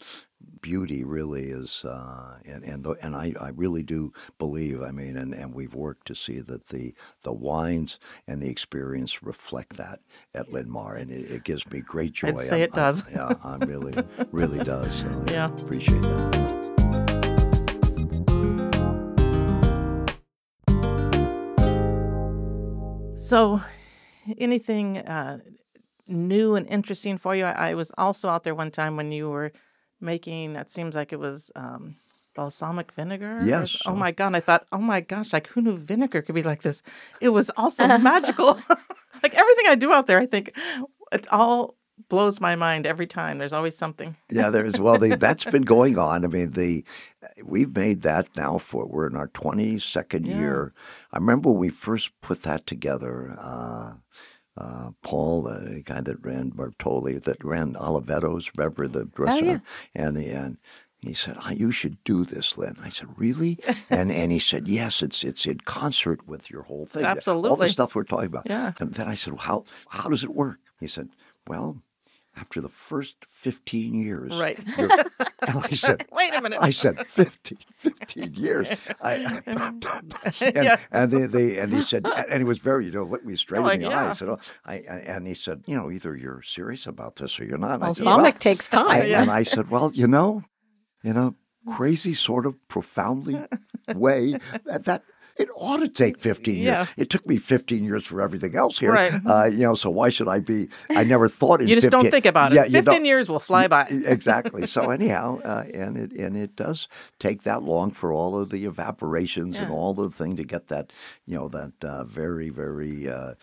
[0.62, 1.04] beauty.
[1.06, 4.82] Really is, uh, and and the, and I, I really do believe.
[4.82, 9.23] I mean, and, and we've worked to see that the the wines and the experience
[9.23, 9.99] reflect that
[10.34, 12.30] at Lynmar, and it, it gives me great joy.
[12.30, 13.08] I'd say I'm- it does.
[13.08, 13.93] I'm- yeah, I'm really,
[14.32, 14.95] really does.
[14.95, 15.54] So I Yeah.
[15.56, 16.62] appreciate that.
[23.24, 23.62] So,
[24.38, 25.40] anything uh,
[26.08, 27.46] new and interesting for you?
[27.46, 29.52] I, I was also out there one time when you were
[30.02, 30.56] making.
[30.56, 31.96] It seems like it was um,
[32.36, 33.40] balsamic vinegar.
[33.40, 33.78] or- Yes.
[33.86, 34.36] Oh my god!
[34.36, 36.84] I thought, oh my gosh, like who knew vinegar could be like this?
[37.22, 38.60] It was also magical.
[39.24, 40.56] like everything I do out there, I think
[41.12, 41.76] it all
[42.10, 43.38] blows my mind every time.
[43.38, 44.15] There's always something.
[44.29, 46.25] Yeah, there's well, the, that's been going on.
[46.25, 46.84] I mean, the
[47.43, 50.38] we've made that now for we're in our 22nd Yeah.
[50.38, 50.73] year.
[51.12, 53.36] I remember when we first put that together.
[53.39, 53.93] Uh,
[54.56, 59.63] uh, Paul, the guy that ran Bertolli, that ran Oliveto's, remember the restaurant,
[59.95, 60.58] and and
[60.99, 63.58] he said, oh, "You should do this, Lynn." I said, "Really?"
[63.89, 67.56] and and he said, "Yes, it's it's in concert with your whole thing, absolutely, all
[67.56, 68.73] the stuff we're talking about." Yeah.
[68.79, 71.10] And then I said, well, "How how does it work?" He said,
[71.47, 71.82] "Well."
[72.36, 74.39] After the first 15 years.
[74.39, 74.60] Right.
[75.45, 76.58] And I said, Wait a minute.
[76.62, 78.67] I said 15, 15 years.
[79.01, 79.13] I,
[79.45, 79.86] and,
[80.41, 80.77] Yeah.
[80.91, 83.36] and they, they and he said, and he was very, you know, looked me oh,
[83.36, 84.10] straight like, in the eye.
[84.10, 87.39] I said, oh, I, I- and he said, you know, either you're serious about this
[87.39, 87.75] or you're not.
[87.75, 89.08] And I said, Balsamic "Well," takes I- time.
[89.08, 89.21] Yeah.
[89.21, 90.43] And I said, well, you know,
[91.03, 91.36] in a
[91.75, 93.43] crazy sort of profoundly
[93.93, 95.03] way, that, that
[95.38, 96.88] it ought to take 15 years.
[96.98, 98.91] It took me 15 years for everything else here.
[98.91, 99.13] Right.
[99.26, 100.69] Uh, you know, so why should I be?
[100.89, 102.56] I never thought in You just 15 don't think about it.
[102.56, 103.88] Yeah, you Fifteen years will fly by.
[103.88, 104.67] exactly.
[104.67, 106.88] So anyhow, uh, and it and it does
[107.19, 110.91] take that long for all of the evaporations and all the thing to get that
[111.26, 113.34] you know that uh, very very uh,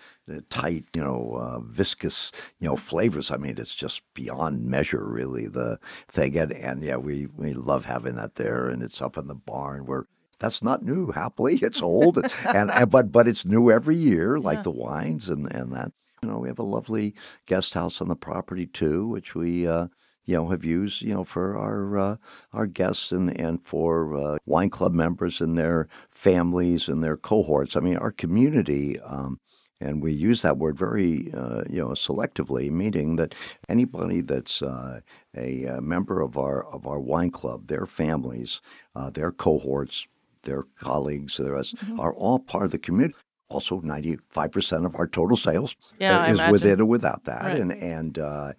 [0.48, 3.30] tight you know uh, viscous you know flavors.
[3.30, 6.36] I mean, it's just beyond measure, really the thing.
[6.36, 9.86] And, and yeah, we we love having that there, and it's up in the barn
[9.86, 10.06] where.
[10.40, 11.12] That's not new.
[11.12, 12.18] Happily, it's old,
[12.52, 14.62] and, and but but it's new every year, like Yeah.
[14.62, 15.92] the wines and and that.
[16.22, 17.14] You know, we have a lovely
[17.46, 19.88] guest house on the property too, which we uh,
[20.26, 22.16] you know have used you know for our uh,
[22.52, 27.76] our guests and and for uh, wine club members and their families and their cohorts.
[27.76, 28.98] I mean, our community.
[29.00, 29.40] Um,
[29.82, 33.34] and we use that word very, uh, you know, selectively, meaning that
[33.68, 35.00] anybody that's uh,
[35.36, 38.60] a, member of our of our wine club, their families,
[38.94, 40.06] uh, their cohorts,
[40.42, 42.00] their colleagues, their us, Mm-hmm.
[42.00, 43.14] are all part of the community.
[43.48, 47.42] Also, ninety five percent of our total sales Yeah, is within or without that.
[47.46, 47.58] Right.
[47.60, 48.52] And and uh,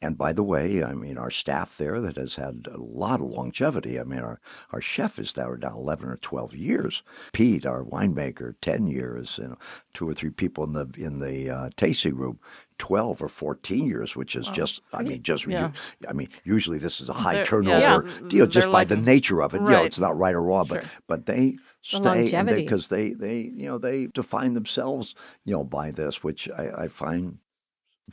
[0.00, 3.28] and by the way, I mean our staff there that has had a lot of
[3.28, 4.00] longevity.
[4.00, 4.40] I mean our
[4.72, 7.04] our chef is there now eleven or twelve years.
[7.32, 9.38] Pete, our winemaker, ten years.
[9.40, 9.58] You know,
[9.94, 12.40] two or three people in the in the uh, tasting room.
[12.78, 15.72] 12 or 14 years, which is just, I mean, just, Yeah.
[16.08, 18.96] I mean, usually this is a high They're- turnover yeah, deal just they're by the
[18.96, 19.60] nature of it.
[19.62, 20.90] You know, it's not right or wrong, but, Sure.
[21.06, 26.22] but they stay because they, they, you know, they define themselves, you know, by this,
[26.24, 27.38] which I, I find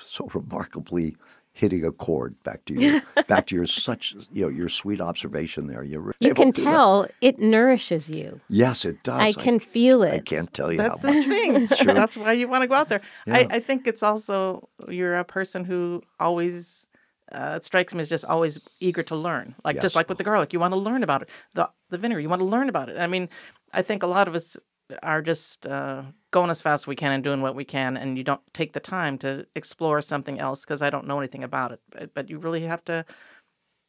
[0.01, 1.15] so remarkably
[1.59, 5.67] hitting a chord back to your back to your such you know your sweet observation
[5.67, 5.83] there.
[5.83, 8.39] You're You can to- tell it nourishes you.
[8.47, 9.19] Yes, it does.
[9.19, 10.13] I can feel it.
[10.13, 11.55] I, can't tell you That's how the thing.
[11.63, 11.93] It's true.
[11.93, 13.01] That's why you want to go out there.
[13.27, 16.87] I, I think it's also you're a person who always
[17.31, 19.53] uh, it strikes me as just always eager to learn.
[19.63, 19.83] Like Yes.
[19.83, 21.29] just like with the garlic, you want to learn about it.
[21.53, 22.97] The the vinegar, you want to learn about it.
[22.97, 23.29] I mean,
[23.73, 24.55] I think a lot of us
[25.03, 28.17] are just uh, going as fast as we can and doing what we can, and
[28.17, 31.71] you don't take the time to explore something else because I don't know anything about
[31.71, 31.79] it.
[31.91, 33.05] But, but you really have to.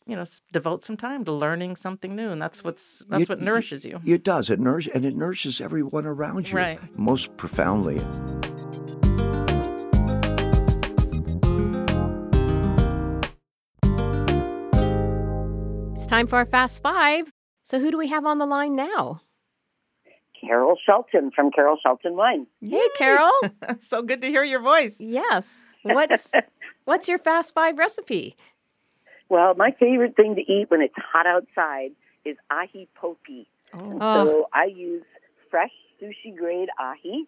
[0.06, 3.26] You know, s- devote some time to learning something new, and that's what's that's You-
[3.26, 4.00] what nourishes you.
[4.04, 4.50] It does.
[4.50, 6.98] It nourishes, and it nourishes everyone around you Right.
[6.98, 7.98] most profoundly.
[15.96, 17.30] It's time for our Fast Five.
[17.62, 19.20] So, who do we have on the line now?
[20.40, 22.46] Carol Shelton from Carol Shelton Wine.
[22.60, 23.30] Hey, Carol.
[23.78, 24.96] So good to hear your voice.
[25.00, 25.62] yes.
[25.82, 26.32] What's
[26.84, 28.36] what's your Fast Five recipe?
[29.28, 31.90] Well, my favorite thing to eat when it's hot outside
[32.24, 33.18] is ahi poke.
[33.74, 34.46] Oh, So oh.
[34.52, 35.04] I use
[35.50, 35.70] fresh
[36.02, 37.24] sushi grade ahi.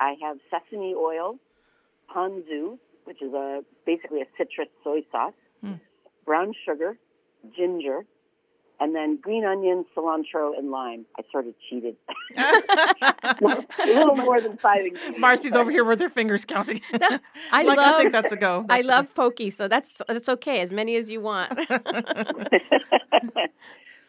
[0.00, 1.38] I have sesame oil,
[2.14, 5.74] ponzu, which is a basically a citrus soy sauce, hmm.
[6.26, 6.98] brown sugar,
[7.56, 8.04] ginger,
[8.80, 11.04] and then green onion, cilantro, and lime.
[11.18, 11.96] I sort of cheated.
[12.36, 13.36] a
[13.86, 15.18] little more than five ingredients.
[15.18, 16.80] Marcy's over here with her fingers counting.
[16.92, 17.18] I
[17.62, 18.64] like, love I think that's a go.
[18.68, 20.60] I That's a love poke, so that's that's okay.
[20.60, 21.52] As many as you want.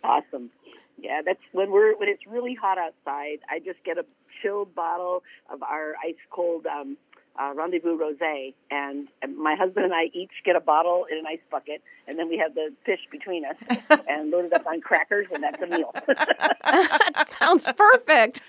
[0.03, 0.49] awesome.
[0.97, 3.39] Yeah, that's when we're when it's really hot outside.
[3.49, 4.05] I just get a
[4.41, 6.95] chilled bottle of our ice cold um,
[7.39, 11.39] uh, Rendezvous Rosé, and, my husband and I each get a bottle in an ice
[11.49, 13.55] bucket, and then we have the fish between us
[14.07, 15.93] and load it up on crackers, and that's a meal.
[16.07, 18.41] that sounds perfect.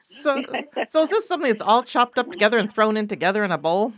[0.00, 0.42] So,
[0.88, 3.58] so is this something that's all chopped up together and thrown in together in a
[3.58, 3.92] bowl?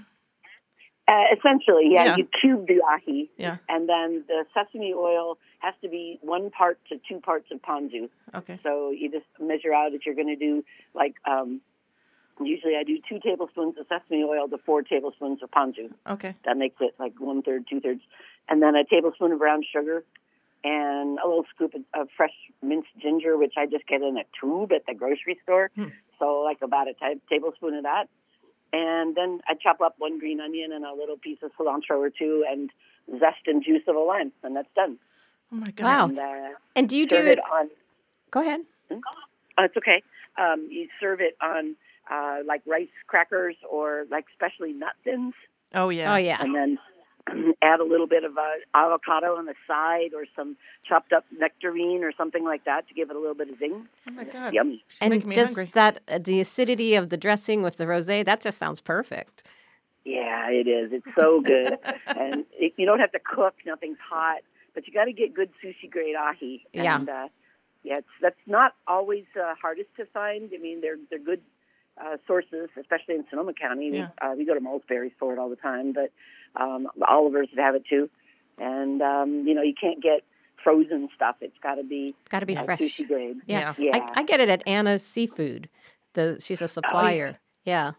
[1.08, 2.16] Uh, essentially, yeah, Yeah.
[2.16, 3.56] you cube the ahi, Yeah.
[3.68, 8.08] and then the sesame oil has to be one part to two parts of ponzu.
[8.34, 8.58] Okay.
[8.62, 10.64] So you just measure out if you're going to do
[10.94, 11.60] like um,
[12.40, 15.92] usually I do two tablespoons of sesame oil to four tablespoons of ponzu.
[16.08, 16.34] Okay.
[16.44, 18.00] That makes it like one third, two thirds,
[18.48, 20.04] and then a tablespoon of brown sugar
[20.64, 24.24] and a little scoop of, of fresh minced ginger, which I just get in a
[24.40, 25.70] tube at the grocery store.
[25.74, 25.88] Hmm.
[26.18, 26.94] So like about a
[27.28, 28.04] tablespoon of that,
[28.72, 32.10] and then I chop up one green onion and a little piece of cilantro or
[32.10, 32.70] two, and
[33.10, 34.98] zest and juice of a lime, and that's done.
[35.52, 35.84] Oh my God.
[35.84, 36.04] Wow.
[36.06, 37.26] And, uh, And do you do it?
[37.26, 37.68] it on
[38.32, 38.62] Go ahead.
[38.90, 38.96] Oh,
[39.58, 40.02] it's okay.
[40.38, 41.76] Um, you serve it on
[42.12, 45.34] uh, like rice crackers or like especially nut thins,
[45.74, 46.12] Oh yeah.
[46.12, 46.42] Oh yeah.
[46.42, 46.78] and then
[47.62, 48.42] add a little bit of uh,
[48.74, 50.56] avocado on the side or some
[50.88, 53.86] chopped up nectarine or something like that to give it a little bit of zing.
[54.08, 54.52] Oh my God.
[54.52, 54.84] Yummy.
[54.88, 55.70] She's and me just hungry.
[55.74, 59.44] that uh, the acidity of the dressing with the rosé, that just sounds perfect.
[60.04, 60.90] Yeah, it is.
[60.92, 63.54] It's so good, and it, you don't have to cook.
[63.64, 64.40] Nothing's hot,
[64.74, 66.64] but you got to get good sushi grade ahi.
[66.72, 66.96] Yeah.
[66.96, 67.28] And, uh,
[67.84, 70.50] yeah, it's, that's not always uh, hardest to find.
[70.52, 71.40] I mean, they're they're good
[72.00, 73.90] uh, sources, especially in Sonoma County.
[73.90, 76.10] We, uh, we go to Mulsberry's for it all the time, but
[76.60, 78.08] um, the Olivers have it too.
[78.58, 80.22] And um, you know, you can't get
[80.62, 81.36] frozen stuff.
[81.40, 82.80] It's got to be Got to be uh, fresh.
[82.80, 83.38] sushi grade.
[83.46, 83.74] Yeah.
[83.78, 83.96] Yeah.
[83.96, 85.68] I, I get it at Anna's Seafood.
[86.14, 87.38] The she's a supplier.
[87.64, 87.92] yeah.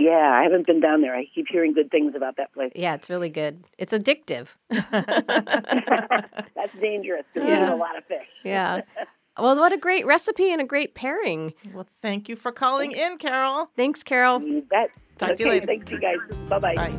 [0.00, 1.12] Yeah, I haven't been down there.
[1.12, 2.70] I keep hearing good things about that place.
[2.76, 3.64] Yeah, it's really good.
[3.78, 4.54] It's addictive.
[4.70, 7.58] That's dangerous because Yeah.
[7.60, 8.28] we eat a lot of fish.
[8.44, 8.82] Yeah.
[9.38, 11.54] Well, what a great recipe and a great pairing.
[11.72, 13.70] Well, thank you for calling in, Carol.
[13.76, 14.42] Thanks, Carol.
[14.42, 14.90] You bet.
[15.16, 15.66] Talk to you later.
[15.66, 16.16] Thanks, you guys.
[16.48, 16.74] Bye-bye.
[16.74, 16.92] Bye.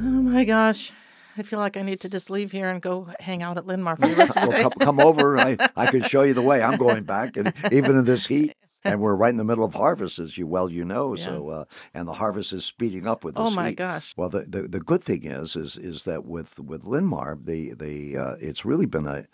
[0.00, 0.92] Oh my gosh.
[1.36, 3.96] I feel like I need to just leave here and go hang out at Lynmar
[3.96, 5.38] for the rest of the well, come, come over.
[5.38, 6.60] I, I could show you the way.
[6.60, 8.56] I'm going back, and even in this heat,
[8.90, 11.14] and we're right in the middle of harvest, as you well you know.
[11.16, 13.76] So, uh, and the harvest is speeding up with this Oh my heat.
[13.76, 14.14] gosh.
[14.16, 18.16] Well, the, the the good thing is is is that with with Lynmar, the the
[18.16, 19.26] uh, it's really been a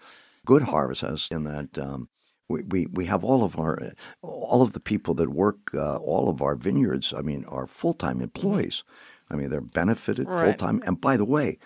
[0.47, 1.79] good harvest in that.
[1.79, 2.09] Um,
[2.49, 6.29] we, we, we have all of our all of the people that work uh, all
[6.29, 7.13] of our vineyards.
[7.17, 8.85] I mean, are full time employees.
[9.31, 10.35] I mean, they're benefited Mm-hmm.
[10.35, 10.45] Right.
[10.45, 10.83] full time.
[10.87, 11.59] And by the way,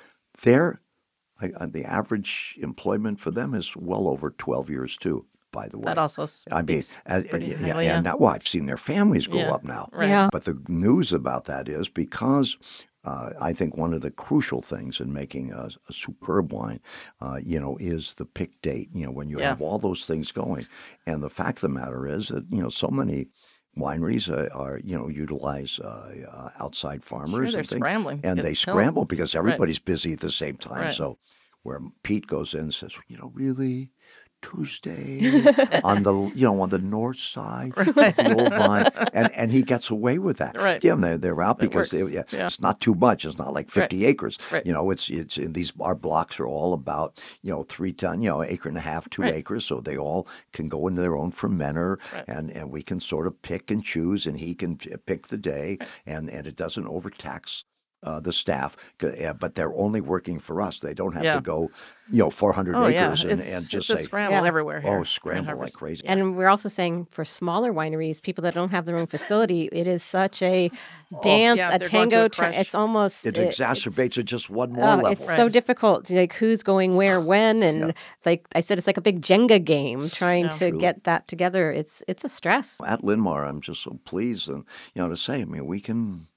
[0.43, 0.81] they're
[1.41, 5.27] I, I, the average employment for them is well over twelve years too.
[5.51, 7.95] By the way, That also I mean, speaks and, and, yeah, highly, yeah.
[7.97, 9.53] and now, well, I've seen their families grow Yeah.
[9.55, 9.89] up now.
[9.93, 10.09] Right.
[10.11, 10.29] Yeah.
[10.31, 12.57] But the news about that is because
[13.05, 16.81] uh, I think one of the crucial things in making a, a superb wine,
[17.23, 18.91] uh, you know, is the pick date.
[18.93, 19.49] You know, when you Yeah.
[19.49, 20.67] have all those things going,
[21.07, 23.29] and the fact of the matter is that you know so many
[23.77, 28.41] wineries uh, are you know utilize uh, uh, outside farmers they're and things, scrambling and
[28.41, 28.75] they it filled.
[28.75, 30.83] scramble because everybody's busy at the same time.
[30.87, 30.95] Right.
[30.95, 31.19] So
[31.63, 33.93] where Pete goes in and says, you know, really.
[34.43, 35.43] Tuesday
[35.85, 39.63] on the you know on the north side of the old vine, and and he
[39.63, 40.57] gets away with that.
[40.61, 40.83] Right.
[40.83, 42.47] Yeah, they're, they're out It because they, yeah, Yeah.
[42.47, 43.25] it's not too much.
[43.25, 44.39] It's not like fifty acres.
[44.53, 44.65] Right.
[44.65, 48.29] You know, it's it's these our blocks are all about you know three ton, you
[48.31, 49.35] know, acre and a half, two Right.
[49.35, 52.25] acres, so they all can go into their own fermenter, Right.
[52.29, 55.79] and and we can sort of pick and choose, and he can pick the day,
[56.07, 57.65] and and it doesn't overtax.
[58.01, 60.79] Uh, the staff, yeah, but they're only working for us.
[60.79, 61.35] They don't have Yeah.
[61.35, 61.69] to go,
[62.13, 64.47] you know, 400 Oh yeah, acres and, and just it's a say, scramble Yeah.
[64.47, 65.01] everywhere here.
[65.01, 66.07] oh, scramble like crazy.
[66.07, 69.89] And we're also saying for smaller wineries, people that don't have their own facility, it
[69.89, 70.71] is such a
[71.23, 72.25] dance, yeah, a they're going to tango.
[72.27, 75.07] a tra- it's almost It it's- exacerbates it just one more Oh, level.
[75.09, 76.09] it's so difficult.
[76.09, 80.09] Like who's going where, when, and like I said, it's like a big Jenga game
[80.09, 80.51] trying Yeah.
[80.51, 80.79] to True.
[80.79, 81.73] get that together.
[81.73, 82.81] It's it's a stress.
[82.87, 86.29] at Lynmar, I'm just so pleased, and you know, to say, I mean, we can,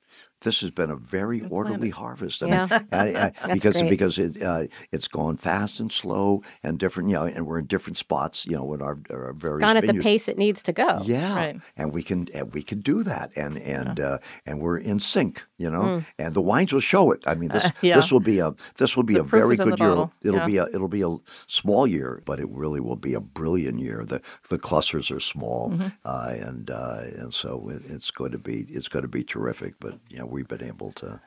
[0.42, 2.44] this has been a very orderly harvest.
[2.44, 2.68] I Yeah.
[2.70, 3.90] mean, I- I- because great.
[3.90, 7.10] because it uh, it's gone fast and slow and different.
[7.10, 8.46] You know, and we're in different spots.
[8.46, 11.02] You know, with our, our various Gone at the pace it needs to go.
[11.04, 11.62] Yeah, Right.
[11.78, 15.44] and we can and we can do that, and and uh, and we're in sync,
[15.58, 16.06] you know, Mm.
[16.20, 17.24] and the wines will show it.
[17.28, 17.96] I mean, this yeah.
[17.96, 19.90] this will be a this will be The a very good year.
[19.90, 20.12] bottle.
[20.24, 20.46] It'll Yeah.
[20.46, 21.16] be a it'll be a
[21.48, 24.04] small year, but it really will be a brilliant year.
[24.06, 25.88] The the clusters are small, Mm-hmm.
[26.06, 29.76] uh, and uh, and so it, it's going to be it's going to be terrific.
[29.80, 31.20] But you know, we've been able to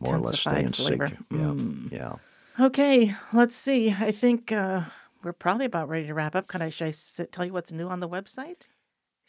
[0.00, 1.08] more or less stay in flavor.
[1.08, 1.90] sync.
[1.90, 2.14] Yeah,
[2.58, 2.64] yeah.
[2.66, 3.90] Okay, let's see.
[3.90, 4.82] I think uh,
[5.22, 6.48] we're probably about ready to wrap up.
[6.48, 8.62] Can I, should I tell you what's new on the website?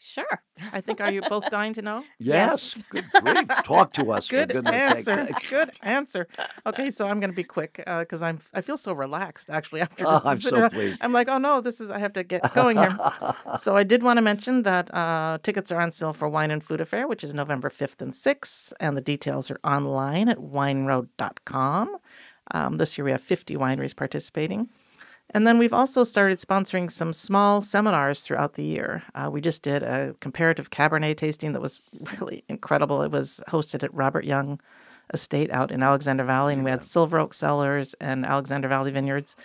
[0.06, 0.42] Sure.
[0.70, 2.04] I think, are you both dying to know?
[2.18, 3.48] Yes, good grief.
[3.64, 4.26] Talk to us.
[4.28, 5.16] for Good goodness sake.
[5.18, 5.34] answer.
[5.48, 6.28] Good answer.
[6.66, 10.04] Okay, so I'm going to be quick because I'm I feel so relaxed actually after
[10.06, 10.24] Oh, this.
[10.26, 11.02] I'm so pleased.
[11.02, 12.96] I'm like, oh no, this is I have to get going here.
[13.58, 16.62] so I did want to mention that uh, tickets are on sale for Wine and
[16.62, 21.96] Food Affair, which is November 5th and 6th, and the details are online at wineroad.com.
[22.52, 24.68] Um, this year we have 50 wineries participating.
[25.30, 29.02] And then we've also started sponsoring some small seminars throughout the year.
[29.14, 31.80] Uh, we just did a comparative Cabernet tasting that was
[32.20, 33.02] really incredible.
[33.02, 34.60] It was hosted at Robert Young
[35.12, 39.36] Estate out in Alexander Valley, and we had Silver Oak Cellars and Alexander Valley Vineyards.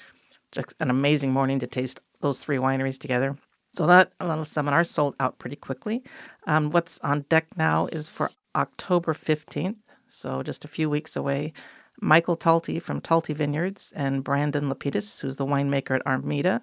[0.52, 3.36] Just an amazing morning to taste those three wineries together.
[3.72, 6.04] So that little seminar sold out pretty quickly.
[6.48, 9.76] Um, what's on deck now is for October 15th,
[10.08, 11.54] so just a few weeks away.
[12.02, 16.62] Michael Talty from Talty Vineyards and Brandon Lapidus, who's the winemaker at Armida,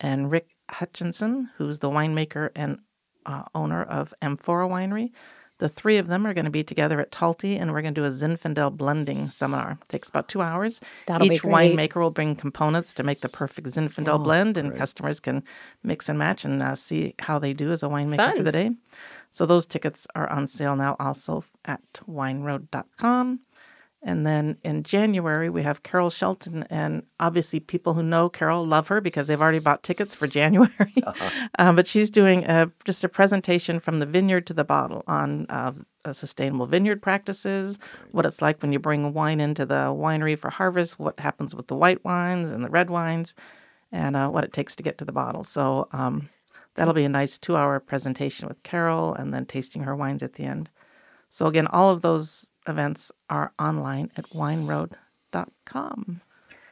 [0.00, 2.78] and Rick Hutchinson, who's the winemaker and
[3.26, 5.10] uh, owner of Amphora Winery.
[5.58, 8.00] The three of them are going to be together at Talty, and we're going to
[8.00, 9.78] do a Zinfandel blending seminar.
[9.80, 10.80] It takes about two hours.
[11.06, 15.44] That'll Each winemaker will bring components to make the perfect Zinfandel blend, and customers can
[15.84, 18.70] mix and match and uh, see how they do as a winemaker for the day.
[19.30, 23.40] So those tickets are on sale now also at wineroad.com.
[24.06, 26.64] And then in January, we have Carol Shelton.
[26.68, 30.94] And obviously, people who know Carol love her because they've already bought tickets for January.
[31.58, 35.46] Um, but she's doing a, just a presentation from the vineyard to the bottle on
[35.48, 35.72] uh,
[36.04, 37.78] uh, sustainable vineyard practices,
[38.10, 41.68] what it's like when you bring wine into the winery for harvest, what happens with
[41.68, 43.34] the white wines and the red wines,
[43.90, 45.44] and uh, what it takes to get to the bottle.
[45.44, 46.28] So um,
[46.74, 50.34] that'll be a nice two hour presentation with Carol and then tasting her wines at
[50.34, 50.68] the end.
[51.34, 56.20] So, again, all of those events are online at wineroad.com.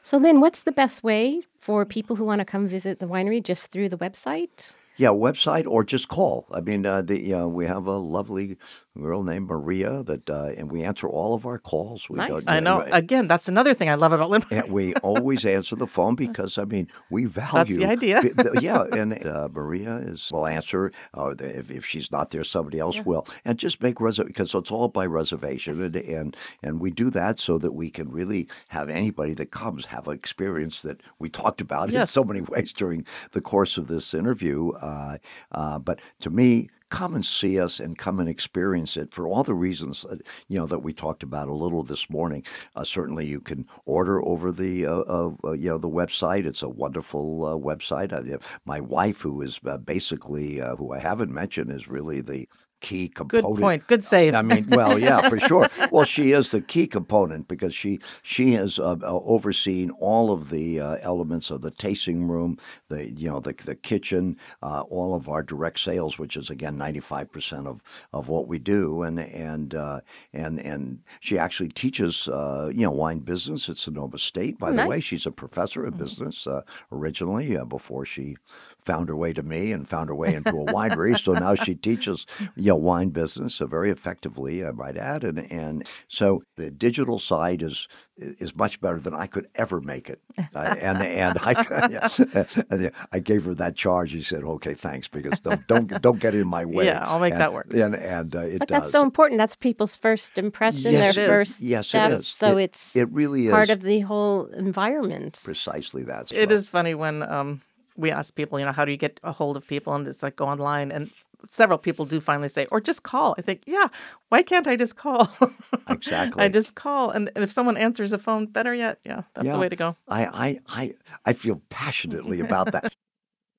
[0.02, 3.42] So, Lynn, what's the best way for people who want to come visit the winery
[3.42, 4.74] just through the website?
[4.98, 6.46] Yeah, website or just call.
[6.52, 8.56] I mean, uh, the uh, we have a lovely
[9.00, 12.08] girl named Maria that, uh, and we answer all of our calls.
[12.10, 12.46] We Nice.
[12.46, 12.82] I know.
[12.92, 14.44] Again, that's another thing I love about Lynn.
[14.50, 17.78] And we always answer the phone because I mean we value.
[17.78, 18.22] That's the idea.
[18.22, 20.92] the- yeah, and uh, Maria is will answer.
[21.14, 24.70] Uh, if, if she's not there, somebody else will, and just make reservation because it's
[24.70, 28.88] all by reservation, and, and and we do that so that we can really have
[28.88, 33.06] anybody that comes have an experience that we talked about in so many ways during
[33.32, 34.70] the course of this interview.
[34.72, 35.18] Uh,
[35.52, 39.42] uh, but to me, come and see us and come and experience it for all
[39.42, 40.16] the reasons uh,
[40.48, 42.44] you know that we talked about a little this morning.
[42.76, 46.44] Uh, certainly, you can order over the uh, uh, you know the website.
[46.44, 48.12] It's a wonderful uh, website.
[48.12, 52.46] I, my wife, who is basically who I haven't mentioned, is really the
[52.82, 53.56] key component.
[53.56, 53.86] Good point.
[53.86, 54.34] Good save.
[54.34, 55.68] I mean, well, yeah, for sure.
[55.90, 60.50] Well, she is the key component because she she has uh, uh, overseen all of
[60.50, 65.14] the uh, elements of the tasting room, the you know the the kitchen, uh, all
[65.14, 69.02] of our direct sales, which is again ninety five percent of of what we do,
[69.02, 70.00] and and uh,
[70.32, 74.58] and and she actually teaches uh, you know wine business at Sonoma State.
[74.58, 78.36] By Oh, the way, she's a professor of business uh, originally uh, before she
[78.84, 81.18] found her way to me and found her way into a winery.
[81.18, 85.38] So now she teaches you know wine business so very effectively, I might add, and
[85.52, 90.20] and so the digital side is is much better than I could ever make it.
[90.54, 91.88] Uh, and and I
[92.78, 94.10] yeah, I gave her that charge.
[94.10, 96.86] She said, "Okay, thanks," because don't don't don't get in my way.
[96.92, 97.72] Yeah, I'll make And- that work.
[97.72, 98.80] And and uh, it But does.
[98.82, 99.38] that's so important.
[99.38, 102.10] That's people's first impression, Yes, their first Yes, step.
[102.12, 102.26] is.
[102.26, 103.52] So It- it's it really is.
[103.52, 105.40] part of the whole environment.
[105.44, 106.32] precisely that.
[106.32, 107.60] It is funny when um,
[107.96, 109.94] we ask people, you know, how do you get a hold of people?
[109.94, 110.90] And it's like go online.
[110.92, 111.10] And
[111.50, 113.34] several people do finally say, or just call.
[113.38, 113.88] I think, yeah,
[114.28, 115.28] why can't I just call?
[115.88, 116.42] Exactly.
[116.42, 117.10] I just call.
[117.10, 119.52] And, and if someone answers the phone, better yet, yeah, that's Yeah.
[119.52, 119.96] the way to go.
[120.08, 120.94] I, I, I,
[121.26, 122.94] I feel passionately about that.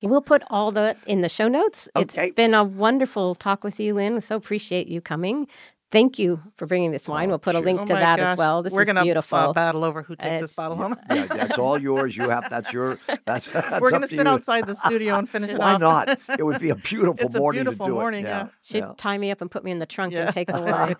[0.06, 1.88] We'll put all that in the show notes.
[1.96, 2.26] Okay.
[2.28, 4.20] It's been a wonderful talk with you, Lynn.
[4.20, 5.48] So appreciate you coming.
[5.94, 7.30] Thank you for bringing this wine.
[7.30, 8.28] we'll put a link Oh to my that gosh.
[8.30, 8.64] as well.
[8.64, 9.38] This We're is gonna, beautiful.
[9.38, 10.98] Uh, battle over who takes this bottle home.
[11.10, 12.18] Yeah, that's all yours.
[12.18, 13.48] You have that's your that's.
[13.54, 14.32] that's We're gonna to sit you.
[14.32, 15.82] outside the studio and finish it Why off.
[15.82, 16.20] not?
[16.40, 18.30] It would be a beautiful It's a morning beautiful to do morning, it.
[18.30, 18.48] yeah.
[18.64, 18.94] She'd yeah.
[18.98, 20.26] tie me up and put me in the trunk Yeah.
[20.26, 20.96] and take it away.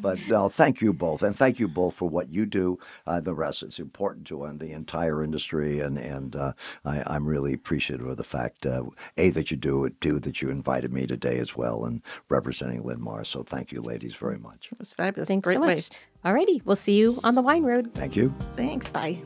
[0.00, 2.78] but uh, thank you both, and thank you both for what you do.
[3.06, 6.52] Uh, the rest is important to uh, the entire industry, and and uh,
[6.86, 8.84] I, I'm really appreciative of the fact uh,
[9.18, 12.82] a that you do it, two that you invited me today as well, and representing
[12.82, 13.26] Lynmar.
[13.26, 14.68] So thank you, ladies, very much.
[14.72, 15.28] It was fabulous.
[15.28, 15.74] Thanks Great so way.
[15.76, 15.90] much.
[16.24, 17.92] Alrighty, we'll see you on the wine road.
[17.94, 18.34] Thank you.
[18.56, 18.88] Thanks.
[18.88, 19.22] Bye.